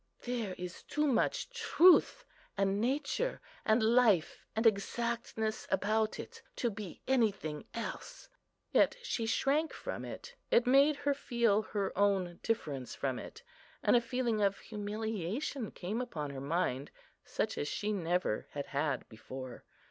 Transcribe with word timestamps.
There 0.23 0.55
is 0.57 0.81
too 0.81 1.05
much 1.05 1.51
truth 1.51 2.25
and 2.57 2.81
nature, 2.81 3.39
and 3.63 3.83
life 3.83 4.43
and 4.55 4.65
exactness 4.65 5.67
about 5.69 6.19
it, 6.19 6.41
to 6.55 6.71
be 6.71 7.03
anything 7.07 7.65
else." 7.75 8.27
Yet 8.71 8.97
she 9.03 9.27
shrank 9.27 9.73
from 9.73 10.03
it; 10.03 10.33
it 10.49 10.65
made 10.65 10.95
her 10.95 11.13
feel 11.13 11.61
her 11.61 11.95
own 11.95 12.39
difference 12.41 12.95
from 12.95 13.19
it, 13.19 13.43
and 13.83 13.95
a 13.95 14.01
feeling 14.01 14.41
of 14.41 14.57
humiliation 14.57 15.69
came 15.69 16.01
upon 16.01 16.31
her 16.31 16.41
mind, 16.41 16.89
such 17.23 17.55
as 17.59 17.67
she 17.67 17.93
never 17.93 18.47
had 18.53 18.65
had 18.73 19.07
before. 19.07 19.65